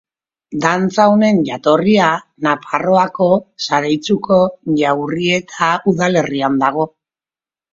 Dantza 0.61 1.03
honen 1.15 1.41
jatorria 1.49 2.07
Nafarroako 2.47 3.27
Zaraitzuko 3.67 4.41
Jaurrieta 4.81 5.71
udalerrian 5.93 6.59
dago. 6.67 6.91